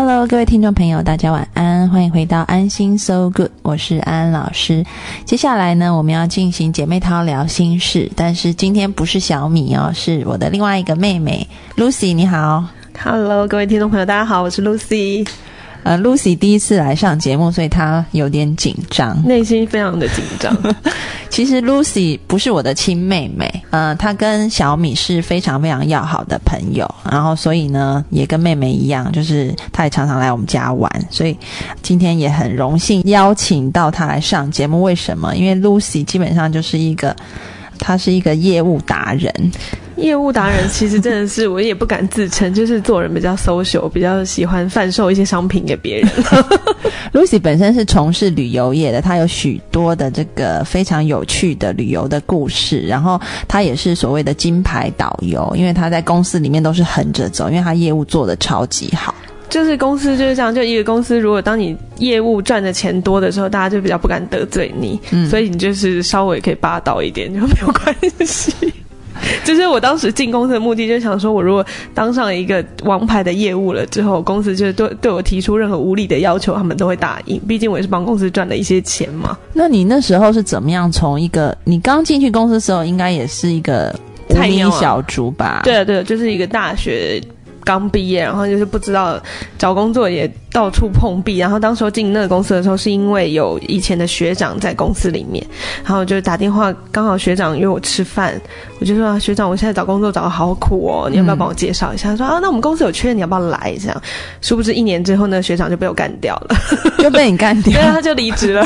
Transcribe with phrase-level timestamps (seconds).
[0.00, 4.86] Hello，各位听众朋友，大家晚安，欢迎回到安心 So Good，我是安安老师。
[5.24, 11.44] 接下来呢，我们要进行姐妹淘聊心事，但是今天不是小米哦，是我的另外一个妹妹
[11.76, 12.64] Lucy，你好。
[13.02, 15.26] Hello，各位听众朋友，大家好，我是 Lucy，
[15.82, 19.22] 呃，Lucy 第一次来上节目，所以她有点紧张。
[19.24, 20.56] 内心非常的紧张。
[21.30, 31.36] 其实 Lucy 不是我的亲妹妹，呃，她跟小米是非常非常要好的朋友，然后所以呢，也跟妹妹一样，就是她也常常来我们家玩，所以
[31.80, 34.82] 今天也很荣幸邀请到她来上节目。
[34.82, 35.34] 为什么？
[35.36, 37.14] 因为 Lucy 基本上就是一个，
[37.78, 39.32] 她是一个业务达人，
[39.96, 46.10] 业务达人其实真的是我也不敢自称，就是做人比较 social，比较喜欢贩售一些商品给别人。
[47.12, 59.14] Lucy 本身是从事旅游业的，她有许多的这个非常有趣的旅游的故事，然后她也是所谓的金牌导游，因为她在公司里面都是横着走，因为她业务做的超级好。
[59.48, 68.52] 就是公司就是这样，就一个公司，如果当你业务赚的钱多的时候，大家就比较不敢得罪你，嗯所以你就是稍微可以霸道一点就没有关系。
[69.44, 77.40] 就是我当时进公司的目的，就想说，我如果当上一个王牌的业务了之后，公司就是对对我提出任何无理的要求，他们都会答应。
[77.40, 79.36] 毕竟我也是帮公司赚了一些钱嘛。
[79.52, 83.92] 那你那时候是怎么样从一个你刚进去公司的时候，应该也是一个
[84.28, 85.62] 无名菜鸟啊小卒吧？
[85.64, 87.20] 对啊，对啊，就是一个大学
[87.64, 89.20] 刚毕业，然后就是不知道
[89.58, 91.38] 找工作也到处碰壁。
[91.38, 95.44] 然后当时候进那个公司的时候，是因为有以前的学长在公司里面，
[95.84, 98.40] 然后就打电话，刚好学长约我吃饭，
[98.80, 102.10] 我就说、啊、学长，我现在找工作找的好苦哦，你要不要帮我介绍一下？
[102.10, 103.76] 他说啊，那我们公司有缺，你要不要来？
[103.80, 104.02] 这样，
[104.40, 106.56] 殊不知一年之后呢，学长就被我干掉了，
[106.98, 107.82] 就被你干掉 对。
[107.82, 108.64] 啊，他就离职了，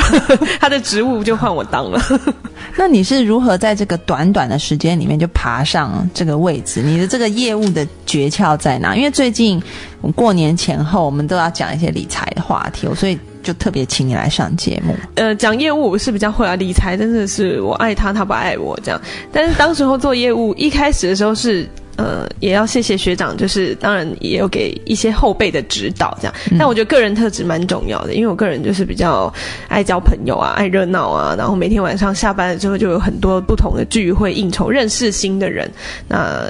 [0.59, 2.01] 他的职务就换我当了。
[2.75, 6.81] 那你是如何在这个短短的时间里面就爬上这个位置？
[6.81, 8.95] 你的这个业务的诀窍在哪？
[8.95, 9.61] 因为最近
[10.01, 14.93] 我过年前后，我们都要讲一些理财的话题，所以就特别请你来上节目。
[15.15, 19.01] 呃，讲业务我是比较会啊，理财真的是我爱他，他不爱我这样。
[19.31, 21.67] 但是当时候做业务，一开始的时候是。
[21.95, 26.33] 呃，也要谢谢学长，就是当然也有给一些后辈的指导，这样。
[26.57, 29.31] 但我觉得个人特质蛮重要的，因为我个人就是比较
[29.67, 35.69] 爱交朋友啊，爱热闹啊，然后每天晚上下班了之后就有很多不同的聚会应酬，认识新的人。
[36.07, 36.47] 那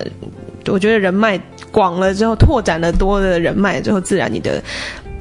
[0.68, 1.40] 我觉得人脉
[1.72, 4.62] 广了之后，拓展的多的人脉之后，自然你的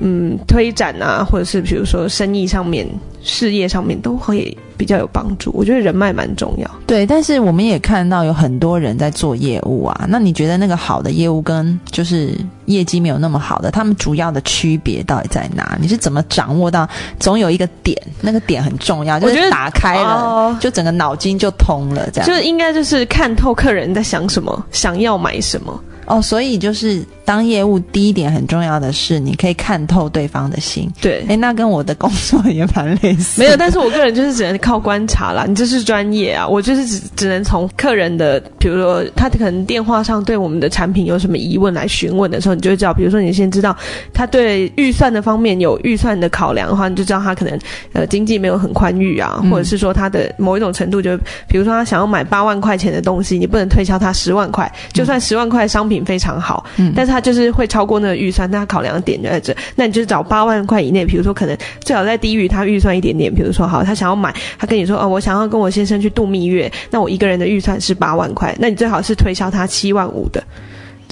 [0.04, 2.86] 嗯推展啊，或者是比如说生意上面、
[3.22, 5.52] 事业上面都会比较有帮助。
[5.54, 6.68] 我觉得人脉蛮重要。
[6.86, 10.04] 对，但是我们也看到有很多人在做业务啊。
[10.08, 12.36] 那你觉得那个好的业务跟就是
[12.66, 15.78] 业绩没有那么好的，他们主要的区别到底在哪？
[15.80, 16.88] 你是怎么掌握到？
[17.20, 22.28] 总有一个点，那个点很重要，就是打开了，哦就整个脑筋就通了，这样。
[22.28, 25.80] 就是应该就是看透客人在想什么，想要买什么。
[26.06, 30.90] 哦，所以就是当业务第一点很重要的是，你可以看透对方的心。
[31.00, 33.40] 对，哎，那跟我的工作也蛮类似。
[33.40, 35.44] 没有，但是我个人就是只能靠观察啦。
[35.46, 42.92] 你这是专业啊，我就是只只能从客人的，比如说他可能电话上对我们的产品有什么疑问来询问的时候，你就会知道。
[42.92, 43.76] 比如说你先知道
[44.12, 47.58] 他对预算的方面有预算的考量的话，你就知道他可能
[47.92, 51.16] 呃经济没有很宽裕啊，嗯或者是说他的某一种程度就，
[51.48, 59.54] 比如说他想要买八万块钱的东西，你不能推销他十万块，就算十万块商品非常好，嗯但是他就是会超过那个预算，那他考量的点就在这。
[59.74, 63.34] 那你就找八万块以内，比如说可能最好再低于他预算一点点。
[63.34, 70.42] 比如说好，他想要买，他跟你说哦，我想要跟我先生去度蜜月，那我一个人的预算是八万块，那你最好是推销他七万五的。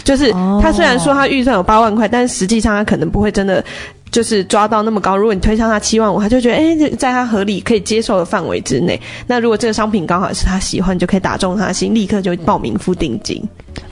[0.02, 3.62] 就是哦他虽然说他预算有八万块，但是实际上他可能不会真的。
[4.10, 9.00] 就是抓到那么高，如果你推销他七万五，他就觉得哎，这在他合理可以接受的范围之内。
[9.26, 13.42] 那如果这个商品刚好是他喜欢，就可以打中他的心，立刻就报名付定金。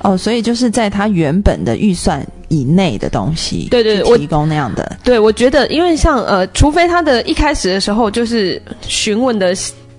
[0.03, 4.99] 哦，所以就是在他原本的预算以内的东西，对对我提供那样的。
[5.05, 9.55] 对，我觉得，因为像呃，除非他的一开始的时候就是询问的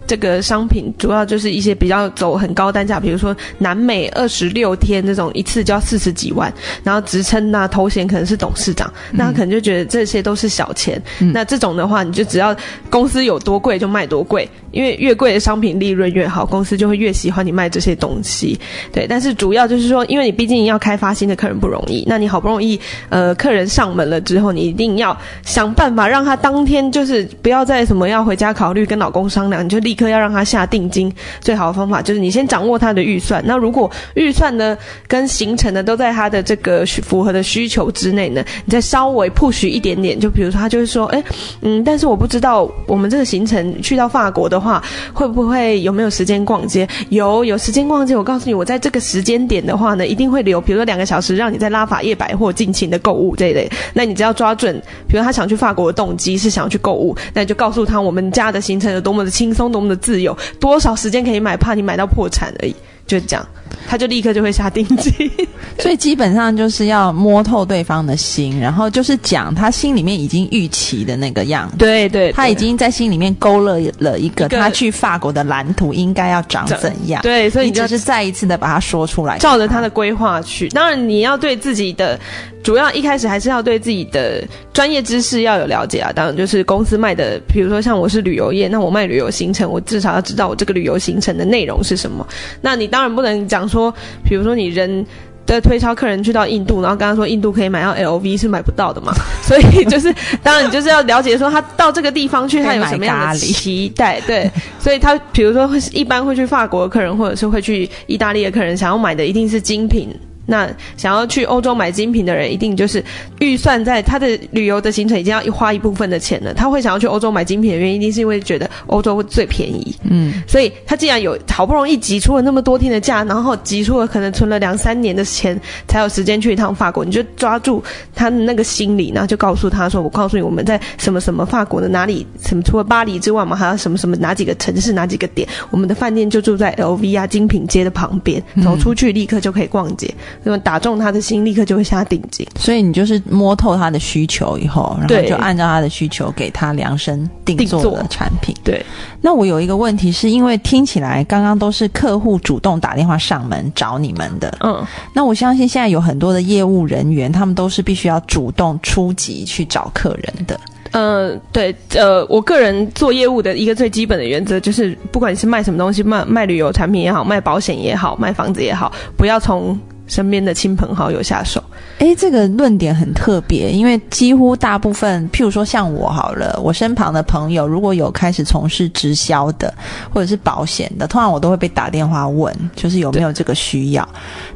[0.09, 6.51] 这个商品，主要就是一些比较走很高单价，比如说南美二十六天这种一次就要四十几万，
[6.83, 10.99] 然后职称呐、头衔可能是董事长，那他可能就觉得这些都是小钱。
[11.19, 12.55] 嗯那这种的话，你就只要
[12.89, 18.59] 公司有多贵就卖多贵，因为越贵的商品利润越好，公司就会越喜欢你卖这些东西。
[18.91, 22.79] 对，但是主要就是说，因为你毕竟要开发新的客人不容易，那你好不容易
[23.09, 31.11] 呃客人上门了之后，你一定要想办法让他当天就是不要再什么要回家考虑跟老公商量，你就立刻要让他下定金，
[31.41, 33.43] 最好的方法就是你先掌握他的预算。
[33.45, 41.23] 那如果预算呢跟行程呢都在他的这个符合的需求之内呢，你再稍微 push 一点点，就比如说他就是说，哎，
[41.61, 46.87] 嗯，但是我不知道我们这个行程去到法国的话，会不会有没有时间逛街？
[47.09, 48.15] 有，有时间逛街。
[48.15, 53.69] 我告诉你，我在这个时间点的话呢，一定会留，比如说两个小时，让你在拉法叶百货尽情的购物这一类。
[53.93, 62.75] 那你只要抓准，比如他想去法国的动机是想要去购物，那你就告诉他我们家的行程有多么的轻松，多么的自由，多少时间可以买，怕你买到破产而已。
[63.07, 63.45] 就这样，
[63.87, 65.31] 他就立刻就会下定金。
[65.79, 71.77] 所以基本上就是要摸透对方的心，然后就是讲他心里面已经预期的那个样子。
[71.77, 77.21] 对对，他已经在心里面勾勒了一个他去法国的蓝图应该要长怎样。
[77.21, 80.67] 对，所以你就是再一次的把它说出来，照着他的规划去。
[80.69, 82.19] 当然，你要对自己的。
[82.61, 84.43] 主要一开始还是要对自己的
[84.73, 92.27] 专业知识要有了解啊，当然就是公司卖的，比如说像我是旅游业，那我卖旅游行程，我至少要知道我这个旅游行程的内容是什么。
[92.59, 95.05] 那你当然不能讲说，比如说你人
[95.45, 99.11] 的推销客人去到印度，然后跟他说印度可以买到 LV 是买不到的嘛，
[99.41, 100.13] 所以就是
[100.43, 110.15] 当然你就是要了解说他到这个地方去他有什么样的期待，对，所以他比如说会一般会去法国的客人，或者是会去意大利的客人，想要买的一定是精品。
[110.49, 110.67] 那
[110.97, 113.03] 想要去欧洲买精品的人，一定就是
[113.39, 116.53] 预算在他的旅游的行程已经要花一部分的钱了。
[116.53, 119.95] 他会想要去欧洲买精品的原因，一定是因为觉得欧洲会最便宜。
[120.03, 127.83] 嗯，所以他既然有好不容易挤出了那么多天的假，然后挤出了可能存了两三年的钱，才有时间去一趟法国，你就抓住
[128.15, 140.11] 他的那个心理，然后就告诉他说：“我告诉你，我们在什么什么法国的哪里，什么除了巴黎之外嘛，还有什么什么哪几个城市，哪几个点，我们的饭店就住在 LV 啊精品街的旁边，走出去立刻就可以逛街。”
[140.43, 142.47] 那么打中他的心，立刻就会下定金。
[142.57, 148.55] 所以你就是摸透他的需求以后，然后就按照他的需求给他量身定做的产品。
[148.63, 148.83] 对。
[149.21, 154.57] 那我有一个问题，是因为听起来刚刚都是客户主动打电话上门找你们的。
[154.61, 154.81] 嗯。
[155.13, 160.59] 那我相信现在有很多的业务人员，他们都是必须要主动出击去找客人的。
[160.91, 161.75] 嗯，对。
[161.95, 169.77] 呃，我个人做业务的一个最基本的原则就是，不管你是卖什么东西，卖卖旅游产品也好，卖保险也好，卖房子也好，不要从。
[170.09, 171.63] 身边的亲朋好友下手，
[171.99, 179.73] 诶，这个论点很特别，因为几乎大部分，譬如说像我好了，我身旁的朋友如果有开始从事直销的
[180.13, 184.07] 或者是保险的，通常我都会被打电话问，就是有没有这个需要。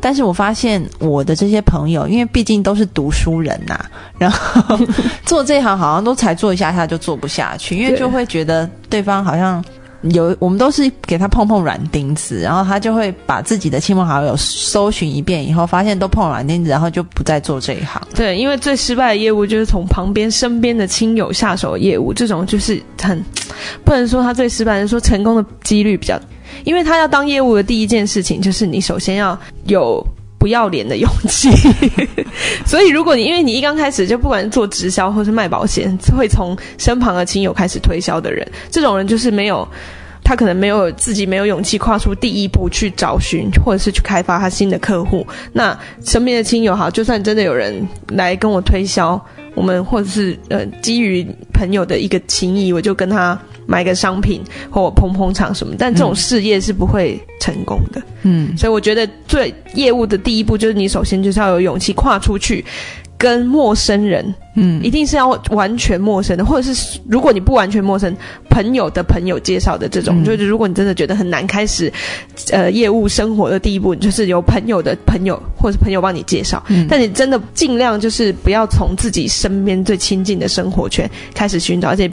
[0.02, 3.80] 但是我发现我的这些朋友，因为毕竟都是读书人呐，
[4.18, 4.78] 然后
[5.24, 9.64] 做这行好像都才做一下下就做不下去，因为就会觉得对方好像。
[10.12, 18.02] 有，我们都是给他碰碰软钉子，然后他就会把自己的亲朋好友搜寻一遍，以后发现都碰软钉子，然后就不再做这一行。
[18.14, 23.24] 对，因为最失败的业务就是从旁边身边的亲友下手的业务，这种就是很
[23.86, 26.20] 不能说他最失败，是说成功的几率比较，
[26.66, 30.06] 因为他要当业务的第一件事情就是你首先要有
[30.44, 31.50] 不要脸的勇气。
[32.68, 39.66] 所以如果你因为你一刚开始就不管是做直销或是卖保险，会从身旁的亲友开始推销的人，这种人就是没有。
[40.26, 45.26] 他可能没有自己没有勇气跨出第一步去找寻，或者是去开发他新的客户。
[45.52, 49.20] 那身边的亲友好，就算真的有人来跟我推销，
[49.54, 55.76] 我们或者是呃基于朋友的一个情谊，我就跟他买个商品或我捧捧场什么。
[55.78, 58.02] 但这种事业是不会成功的。
[58.24, 62.64] 嗯，所以我觉得最业务的第一步就是你首先就是要有勇气跨出去。
[63.16, 68.14] 跟陌生人，嗯，一定是要完全陌生的，或者是如果你不完全陌生，
[68.50, 71.90] 朋友的朋友介绍的这种，就是如果你真的觉得很难开始，
[72.52, 82.12] 呃，业务生活的第一步，你就是由朋友的朋友或者朋友帮你介绍，但你真的尽量就是不要从自己身边最亲近的生活圈开始寻找，而且。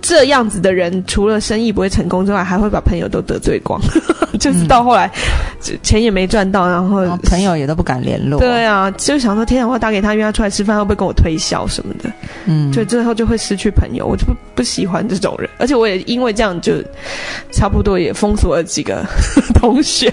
[0.00, 3.80] 这样子的人，除了生意不会成功之外，还会把朋友都得罪光，
[4.38, 5.10] 就是到后来
[5.82, 8.38] 钱也没赚到，然后朋友也都不敢联络。
[8.38, 12.10] 对啊，就想说天啊，我打给他约他出来吃饭，会不会跟我推销什么的？
[12.46, 16.74] 嗯，就最后就会失去朋友，我就不不喜欢这种人，而且我也因为这样就
[17.50, 19.04] 差不多也封锁了几个
[19.54, 20.12] 同学。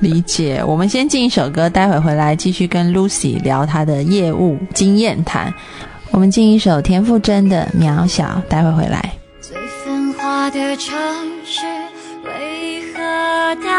[0.00, 0.62] 理解。
[0.66, 5.50] 我们先进一首歌，待会回来继续跟 Lucy 聊她的业务经验谈。
[6.12, 9.12] 我们进一首田馥甄的《渺小》，待会回来。
[9.40, 10.96] 最繁华的城
[11.44, 11.66] 市
[12.24, 12.98] 为何
[13.56, 13.70] 带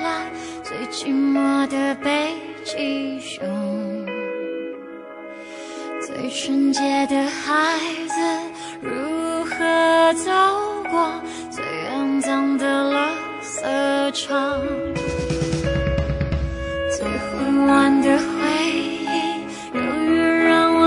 [0.00, 0.30] 来
[0.62, 2.32] 最寂寞的北
[2.64, 3.44] 极熊？
[6.06, 7.78] 最纯洁的孩
[8.08, 8.14] 子
[8.80, 10.30] 如何走
[10.90, 11.12] 过
[11.50, 11.62] 最
[11.92, 13.10] 肮脏的垃
[13.42, 14.60] 圾场？
[16.96, 18.24] 最混乱的回
[18.72, 18.93] 忆，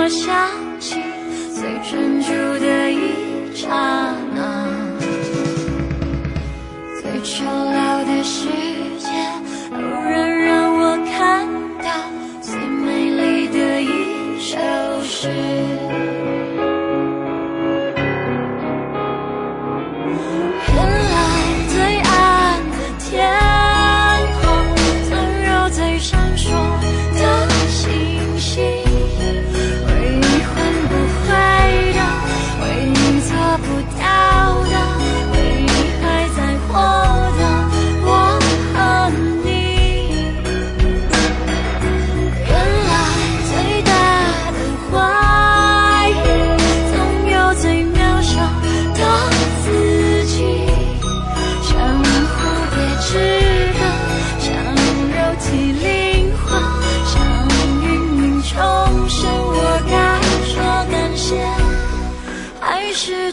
[0.09, 0.49] 想
[0.79, 0.95] 起
[1.53, 2.31] 最专注
[2.63, 4.67] 的一刹那，
[7.01, 8.86] 最吵闹的是。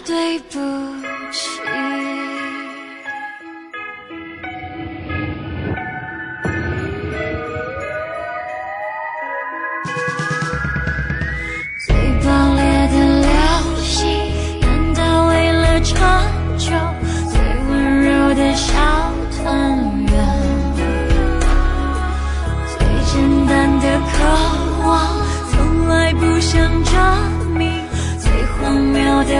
[0.06, 0.58] 对不
[1.32, 1.60] 起？
[11.86, 13.28] 最爆裂的流
[13.82, 14.06] 星，
[14.60, 15.96] 难道为了长
[16.58, 16.66] 久？
[17.30, 18.72] 最温柔的小
[19.42, 19.48] 团
[20.06, 20.12] 圆，
[22.68, 23.12] 最简
[23.46, 24.12] 单的渴
[24.86, 24.92] 望，
[25.50, 26.52] 从来不想
[26.84, 26.92] 证
[27.56, 27.62] 明。
[28.18, 29.32] 最荒谬的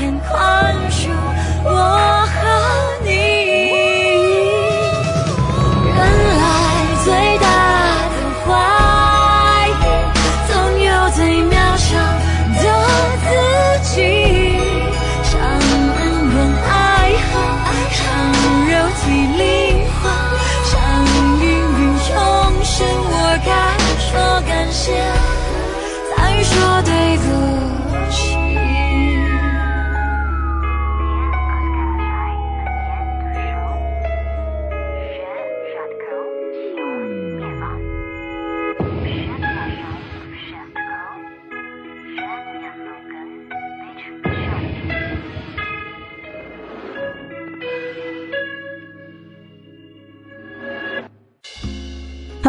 [0.00, 0.79] 天宽恕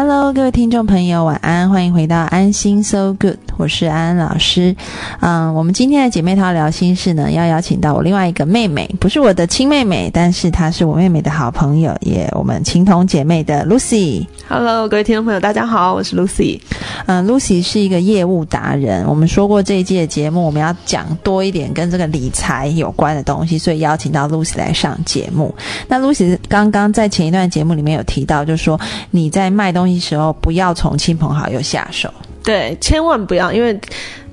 [0.04, 4.74] Hello，各位听众朋友，晚安，欢迎回到安心 So Good，我是安安老师。
[5.20, 14.26] 嗯，我们今天的姐妹淘聊心事呢，要邀请到我另外一个妹妹，不是我的亲妹妹，但是她是我妹妹的好朋友，也我们情同姐妹的 Lucy。
[14.48, 16.60] Hello，各位听众朋友，大家好，我是 Lucy。
[17.06, 19.06] 嗯，Lucy 是一个业务达人。
[19.06, 25.54] 我们说过这一季的节目，我们要讲多一点跟这个理财有关的东西，所以邀请到 Lucy 来上节目。
[25.86, 28.78] 那 Lucy 刚刚在前一段节目里面有提到，就是说
[29.12, 32.12] 你在卖东西时候不要从亲朋好友下手。
[32.44, 33.78] 对，千万不要，因为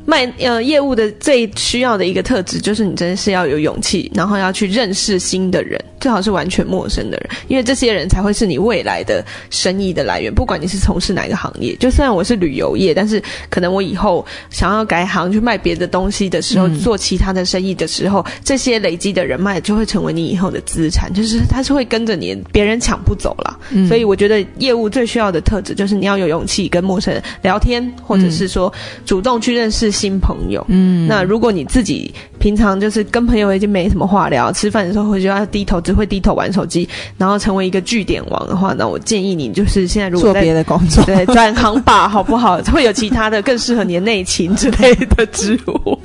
[0.09, 10.33] 卖呃业务的最需要的一个特质就是你真的是要有勇气，然后要去认识新的人，最好是完全陌生的人，因为这些人才会是你未来的生意的来源。
[10.33, 23.59] 不管你是从事哪个行业，就算我是旅游业，但是可能我以后想要改行去卖别的东西的时候，嗯做其他的生意的时候，这些累积的人脉就会成为你以后的资产，就是他是会跟着你，别人抢不走了。
[23.69, 28.73] 嗯所以我觉得业务最需要的特质就是你要有勇气跟陌生人聊天，或者是说
[29.05, 30.65] 主动去认识新朋友。
[30.69, 36.87] 嗯，那如果你自己平常就是跟朋友已经没什么话聊，吃饭的时候会就要低头，只会低头玩手机，
[37.17, 41.03] 然后成为一个据点王的话，那我建议你就是现在如果做别的工作。
[41.03, 42.57] 对转行吧，好不好？
[42.71, 45.99] 会有其他的更适合你的内勤之类的职务。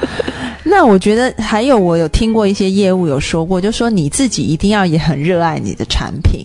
[0.62, 6.44] 那我觉得还有，我有听过一些业务有说过，就说你自己一定要也很热爱你的产品。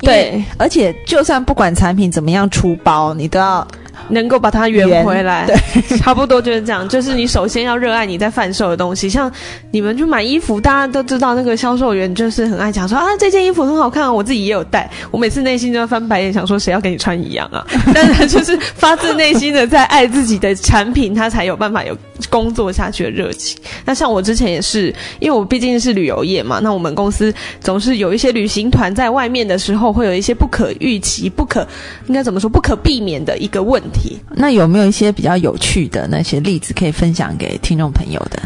[0.00, 3.66] 对，而且就算不管产品怎么样出包，你都要
[4.10, 5.56] 能够把它圆圆回来，对，
[5.98, 6.88] 差不多就是这样。
[6.88, 9.30] 就是你首先要热爱你在贩售的东西，像
[9.70, 14.90] 你们去买衣服，大家都知道那个销售员就是很爱讲说啊，这件衣服很好看啊，我自己也有戴。
[15.10, 17.66] 我每次内心就要翻白眼，想说谁要跟你穿一样啊？
[17.94, 21.96] 但是他就是发自内心的在爱自己的产品，他才有办法有
[22.28, 23.60] 工作下去的热情。
[23.84, 31.66] 那像我之前也是，因为我毕竟是旅游业嘛，那我们公司总是有一些旅行团在外面的时候，会有一些不可预期、不可
[32.06, 33.99] 应该怎么说不可避免的一个问题。
[34.34, 38.40] 那有没有一些比较有趣的那些例子可以分享给听众朋友的？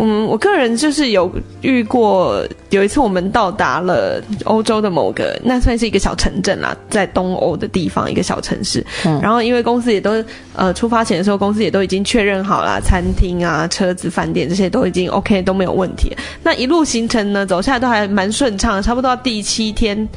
[0.00, 1.28] 嗯，我个人就是有
[1.60, 8.84] 遇过，有一次我们到达了欧洲的某个，那算是一个小城镇啦，在东欧的地方一个小城市。
[9.04, 10.22] 嗯然后因为公司也都
[10.54, 16.16] 呃出发前的时候，公司也都已经确认好了，餐厅啊、车子、饭店这些都已经 OK 都没有问题。
[16.44, 20.08] 那一路行程呢，走下来都还蛮顺畅，差不多到第七天。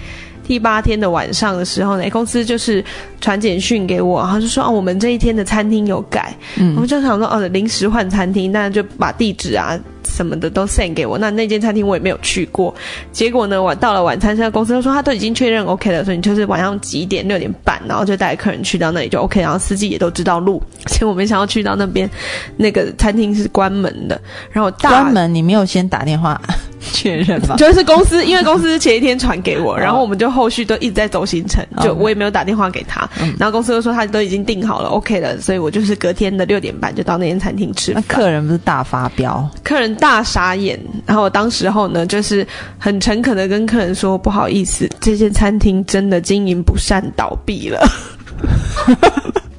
[0.47, 2.83] 第八天的晚上的时候呢，公司就是
[3.19, 6.73] 传简讯给我，然后就说哦，我们这一天的餐厅有改，嗯。
[6.75, 11.17] 我们就想说，哦，临时换餐厅，那就把地址啊什么的都 send 给我。
[11.17, 12.73] 那那间餐厅我也没有去过，
[13.11, 20.61] 结果呢，我到了晚餐，现在公司就说他都已经确认 OK 了，所以你就是晚上几点六点半，然后就带客人去到那里就 OK，然后司机也都知道路。
[20.87, 22.09] 结果没想到去到那边，
[22.57, 24.19] 那个餐厅是关门的，
[24.51, 26.39] 然后大关门，你没有先打电话
[26.93, 27.55] 确认吗？
[27.59, 38.01] 就是公司，因为公司前一天传给我，然后我们就后续都一直在走行程，就我也没有打电话给他，然后公司就说他都已经订好了，OK 了，所以我就是隔天的六点半就到那间餐厅吃那。
[38.01, 39.47] 客人不是大发飙？
[39.63, 42.45] 客人大傻眼，然后我当时候呢，就是
[42.77, 47.81] 很诚恳的跟客人说，不好意思，这间餐厅真的经营不善，倒闭了。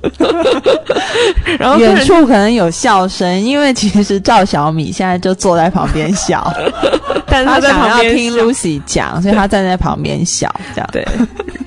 [1.58, 6.52] 然后客远处可能有笑声，因为其实赵小米现在就坐在旁边笑，
[7.26, 10.88] 但是他在旁边听笑 Lucy 讲，所以他站在旁边笑，这样。
[10.92, 11.06] 对，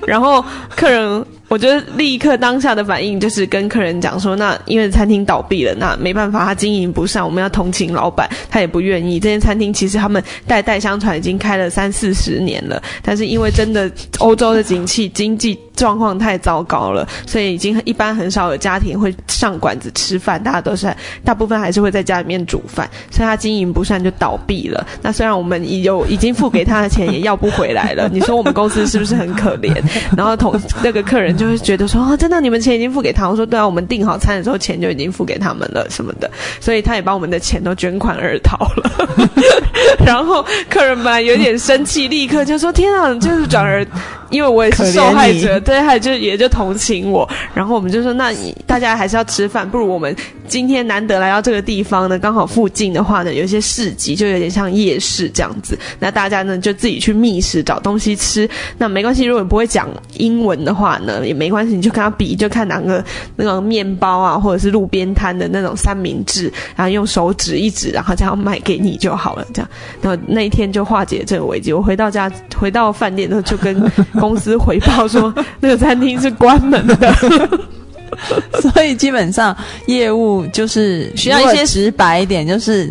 [0.06, 9.20] 然后客人，我觉得立刻当下的反应就是跟客人讲说，那因为餐厅倒闭了，那没办法，他经营不善，我们要同情老板，他也不愿意。
[9.20, 20.92] 这间餐厅其实他们代代相传，已经开了三四十年了，但是因为真的欧洲的景气经济状况太糟糕了，所以已经一般很少有家庭会上馆子吃饭，大家都是
[21.24, 24.84] 大部分还是会在家里面煮饭，所以他经营不善就倒闭了。
[25.00, 29.72] 那虽然我们已有已经付给他的钱也要不回来了，你说我们公司是不是很可怜？
[30.16, 33.28] 然后同那个客人 就会觉得说，哦，真的你们钱已经付给他？
[33.28, 38.90] 我说对啊，我们订好餐的时候钱就已经付给他们了什么的，所以他也把我们的钱都捐款而逃了。
[40.04, 43.84] 然后客人本来有点生气，立刻就说：“天啊！”就是转而，
[44.30, 47.28] 因为我也是受害者，对，他就也就同情我。
[47.54, 50.14] 然后我们就说：“那你大家还是要吃饭，不如我们
[50.46, 55.78] 今天难得来到这个地方呢，刚好附近的话呢，有一些市集，就有点像夜市这样子。
[55.98, 58.48] 那大家呢就自己去觅食找东西吃。
[58.78, 63.04] 那没关系，如果你不会讲英文的话呢，也没关系，你就跟他比，就看哪个
[63.36, 69.46] 那种面包啊，或者是路边摊的那种三明治，然后用手指一指，然后这样卖给你就好了。
[69.52, 71.72] 这样，然后那一天就化解这个危机。
[71.72, 76.96] 我回到家，回到饭店之后，就跟公司回报说， 那个餐厅是关门的。
[78.60, 82.90] 所以基本上业务就是需要一些直白一点，就是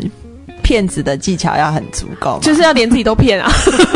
[0.61, 3.51] 骗子的技巧要很足够，就是要连自己都骗啊！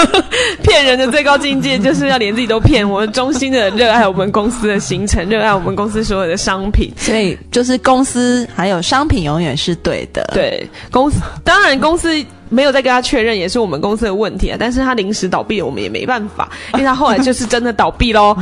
[0.62, 2.88] 骗人的最高境界就是要连自己都骗。
[2.88, 6.94] 我们衷心的热爱我们公司的行程，热爱我们公司所有的商品。
[6.96, 12.10] 所以就是公司还有商品永远是对的。，对公司，当然公司
[12.50, 14.58] 没有再跟他确认，也是我们公司的问题啊。
[14.60, 18.38] 但是他临时倒闭了，我们也没办法，因为他后来就是真的倒闭喽。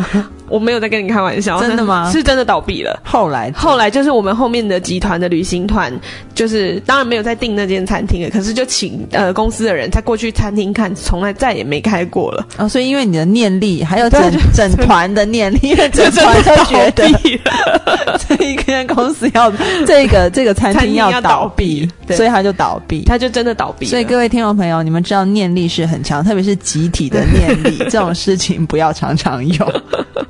[0.47, 2.99] 我没有在跟你开玩笑，真的吗 是真的倒闭了。
[3.03, 5.91] 后来后来就是我们后面的集团的旅行团，
[6.33, 12.45] 就是当然没有在订那间餐厅了，可是就请呃公司的人再过去餐厅看，从来再也没开过了。
[12.57, 19.51] 哦，所以因为你的念力，还有 对整整团的念力，因为整团的都觉得倒闭了，这一间公司要
[19.85, 23.03] 这个这个餐餐厅要倒闭对所以它就倒闭。
[23.05, 23.85] 他就真的倒闭。
[23.85, 29.73] 所以各位听众朋友，你们知道念力是很强，特别是集体的念力， 这种事情不要常常用。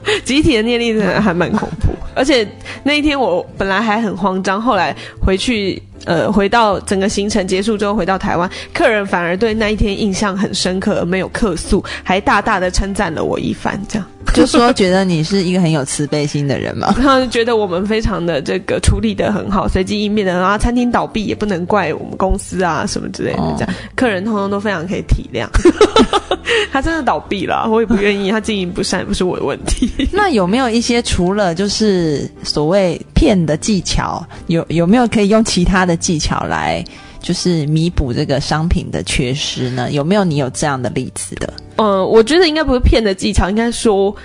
[0.24, 2.48] 集体的念力真的还蛮恐怖，而且
[2.84, 5.82] 那一天我本来还很慌张，后来回去。
[6.08, 16.96] 呃，回到整个行程结束之后，回到台湾，客人反而对那一天印象很深刻，而没有客诉，还大大的称赞了我一番，这样， 就说觉得你是一个很有慈悲心的人嘛。
[16.98, 25.46] 然后就觉得我们非常的这个处理的很好，随机应变的很好，啊餐厅倒闭也不能怪我们公司啊什么之类的，哦这样，客人通通都非常可以体谅。
[26.72, 29.92] 他真的倒闭了，我也不愿意，他经营不善不是我的问题。
[30.14, 36.84] 那有没有一些除了就是所谓骗的技巧，有有没有可以用其他的技巧来
[37.20, 39.92] 就是弥补这个商品的缺失呢？
[39.92, 41.52] 有没有你有这样的例子的？
[41.78, 44.16] 嗯，我觉得应该不是骗的技巧，应该说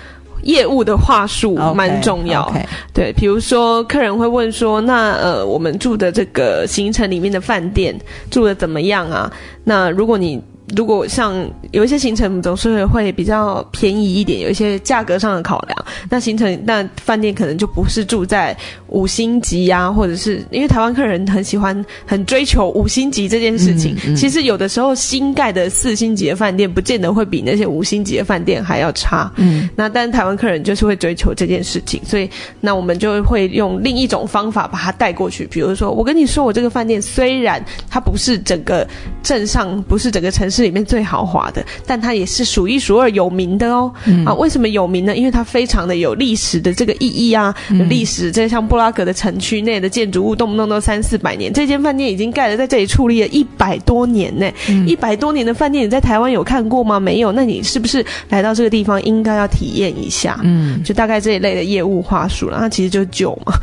[0.43, 2.51] 业务的话术蛮重要。
[2.93, 7.97] 对，比如说客人会问说，那呃，我们住的这个行程里面的饭店
[8.29, 9.31] 住的怎么样啊？
[9.63, 10.41] 那如果你
[10.75, 11.33] 如果像
[11.71, 18.55] 有一些行程总是会比较便宜一点，有一些价格上的考量，那行程那饭店可能就不是住在
[18.87, 23.93] 五星级呀、或者是因为台湾客人很喜欢很追求五星级这件事情。
[24.05, 29.31] 嗯嗯其实有的时候新盖的四星级的饭店，不见得会比那些五星级的饭店还要差。
[29.35, 32.29] 嗯，那但是台湾客人就是会追求这件事情，所以
[32.61, 35.45] 那我们就会用另一种方法把它带过去。
[35.47, 38.87] 比如说，我跟你说，我这个饭店虽然它不是整个
[39.21, 43.91] 镇上，不是整个城市里面最豪华的，但它也是数一数二有名的哦。
[44.05, 45.15] 嗯啊，为什么有名呢？
[45.15, 47.53] 因为它非常的有历史的这个意义啊，
[47.89, 48.31] 历史。
[48.31, 51.51] 这像布拉格的城区内的建筑物，动不动都三四百年。
[51.51, 54.49] 这间饭店已经盖了，在这里矗立了一百多年呢。
[54.69, 56.99] 嗯一百多年的饭店，你在台湾有看过吗？
[56.99, 57.31] 没有。
[57.31, 60.39] 那你是不是来到这个地方应该要体验一下？
[60.43, 63.53] 嗯，就大概这一类的业务话术了，那其实就是酒嘛。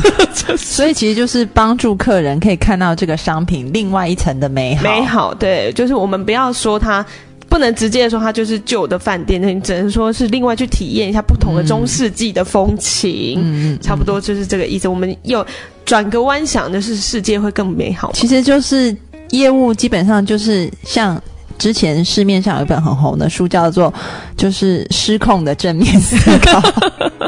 [0.56, 4.82] 所以其实就是帮助客人可以看到这个商品另外一层的美好。
[4.82, 7.04] 美好，对，就是我们不要说它。
[7.48, 14.86] 不能直接地说它就是旧的饭店，那你只能说是另外去体验一下不同的中世纪的风情，嗯嗯，差不多就是这个意思。
[14.86, 15.44] 我们又
[15.84, 18.12] 转个弯想，就是世界会更美好。
[18.14, 18.96] 其实就是
[19.30, 21.20] 业务基本上就是像。
[21.58, 23.92] 之前市面上有一本很红的书，叫做
[24.34, 26.58] 《就是失控的正面思考》，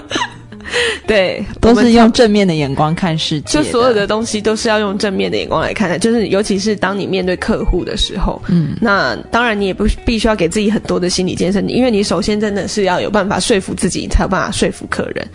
[1.07, 3.59] 对，都是用正面的眼光看世界。
[3.59, 15.27] 就所有的，东西都是要用正面的眼光来看待，就是尤其是当你面对客户的时候，嗯，那当然你也不必须要给自己很多的心理建设，因为你首先真的是要有办法说服自己，才有办法说服客人。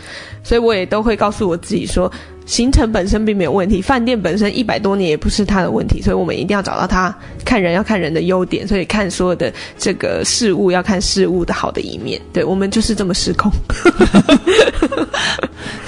[0.43, 2.11] 所以我也都会告诉我自己说，
[2.47, 12.19] 行程本身并没有问题，饭店本身一百多年也不是他的问题，所以我们一定要找到他看人要看人的优点，所以看所有的这个事物要看事物的好的一面。
[12.31, 13.51] 对我们就是这么失控。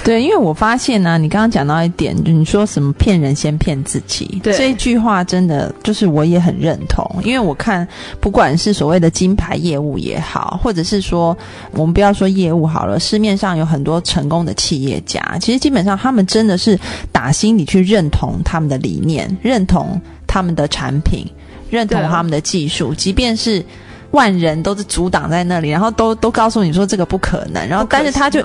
[0.02, 4.52] 对，因为我发现呢、你刚刚讲到一点，你说什么骗人先骗自己，对。
[4.54, 7.86] 这一句话真的就是我也很认同，因为我看
[8.18, 11.36] 不管是所谓的金牌业务也好，或者是说
[11.72, 16.78] 我们不要说业务好了，市面上有很多成功的企业家，其实基本上他们真的是
[17.12, 21.26] 打心里去认同他们的理念，认同他们的产品，
[21.68, 23.64] 认同他们的技术，即便是。
[24.12, 28.44] 万人都是阻挡在那里，然后都都告诉你说这个不可能，然后但是他就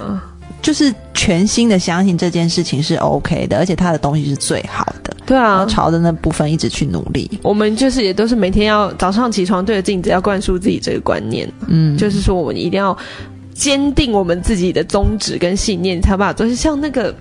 [0.66, 7.30] 就是全心的相信这件事情是 OK 的，而且他的东西是最好的，对啊朝着那部分一直去努力。
[7.44, 12.98] 我们就是也都是每天要早上起床对着镜子，要灌输自己这个观念，嗯，就是说我们一定要
[13.54, 16.50] 坚定我们自己的宗旨跟信念，才有办法做。
[16.56, 17.14] 像那个。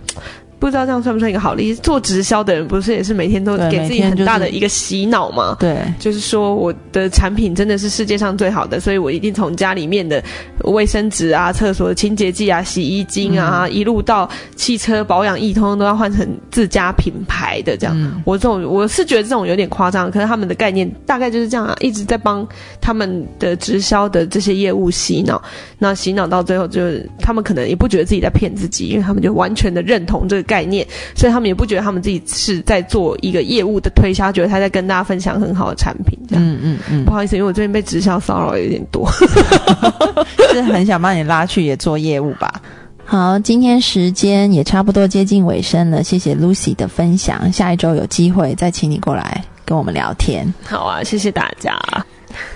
[0.58, 1.80] 不知道这样算不算一个好例子？
[1.82, 5.56] 做直销的人不是也是每天都给自己很大的一个洗脑吗？
[5.60, 10.22] 对，就是说我的产品真的是世界上最好的，所以我一定从家里面的
[10.64, 17.94] 卫生纸啊、厕所的清洁剂啊、洗衣精啊，一路到汽车保养液，通通都要换成自家品牌的这样。
[17.98, 22.46] 嗯我这种我是觉得这种有点夸张，可是他们的概念大概就是这样啊，一直在帮
[22.80, 25.42] 他们的直销的这些业务洗脑，
[25.78, 36.44] 那洗脑到最后就是他们可能也不觉得自己在骗自己，因为他们就完全的认同这个概念，所以他们也不觉得他们自己是在做一个业务的推销，觉得他在跟大家分享很好的产品这样。
[36.44, 39.10] 嗯嗯嗯不，好意思，因为我最近被直销骚扰有点多。
[40.52, 42.62] 是很想把你拉去也做业务吧。
[43.04, 47.52] 好，今天时间也差不多接近尾声了，谢谢 Lucy 的分享。
[47.52, 51.78] 下一周有机会再请你过来跟我们聊天，好啊，谢谢大家，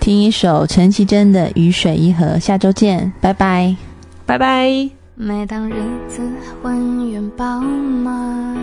[0.01, 3.75] 听一首陈绮贞的《雨水一河》，下周见，拜拜。
[4.25, 4.98] 拜拜。
[5.21, 5.75] 每当日
[6.07, 6.23] 子
[6.63, 8.57] 浑圆饱满，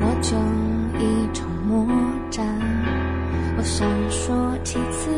[0.00, 0.34] 我就
[0.98, 1.86] 一筹莫
[2.30, 2.42] 展。
[3.58, 4.32] 我闪烁
[4.64, 5.10] 其词，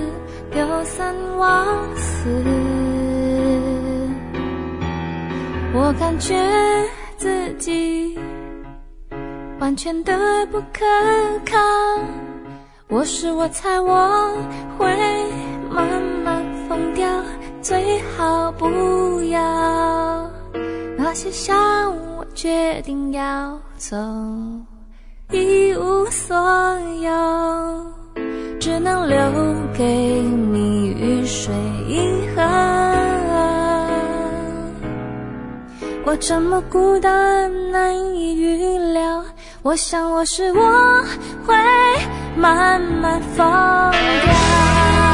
[0.51, 2.29] 丢三忘四。
[5.73, 6.35] 我感觉
[7.17, 8.19] 自己
[9.61, 10.85] 完全的不可
[11.47, 11.57] 靠。
[12.89, 14.37] 我是我猜我
[14.77, 14.89] 会
[15.73, 17.09] 慢慢疯掉，
[17.63, 20.20] 最好不要。
[21.03, 23.97] 那些伤我决定要走，
[25.31, 26.37] 一无所
[27.01, 27.11] 有，
[28.61, 29.19] 只能留
[29.73, 31.55] 给你雨水
[31.89, 32.43] 银河。
[36.05, 39.25] 我这么孤单，难以预料。
[39.63, 41.03] 我想我是我
[41.47, 41.55] 会
[42.37, 43.47] 慢慢疯
[43.91, 45.10] 掉。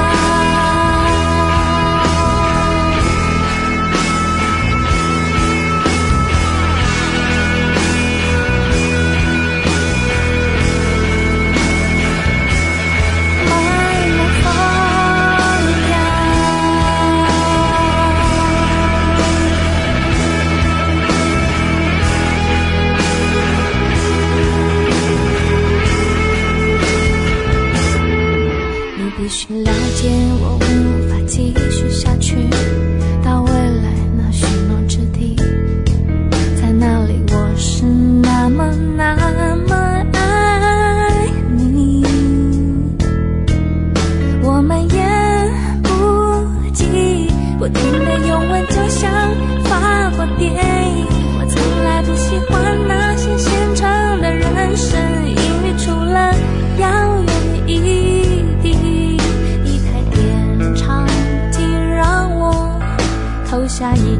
[63.78, 64.16] 下一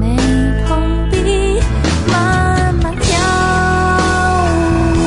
[0.00, 0.16] 枚
[0.66, 1.60] 铜币，
[2.10, 3.20] 慢慢跳
[4.96, 4.98] 舞。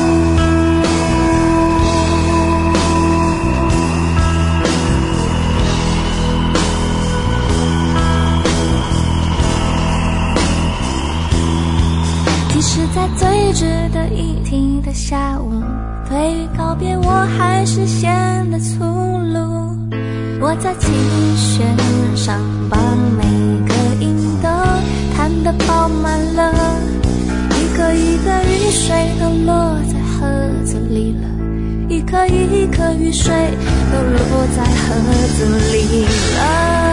[12.50, 15.60] 即使在最值得一提的下午，
[16.08, 19.76] 对于告别，我还是显得粗鲁。
[20.40, 20.88] 我在琴
[21.36, 21.76] 弦
[22.16, 22.57] 上。
[28.68, 30.28] 雨水都落在盒
[30.62, 31.28] 子里了
[31.88, 33.32] 一颗一颗雨水
[33.90, 34.94] 都落在盒
[35.38, 36.04] 子里
[36.36, 36.87] 了。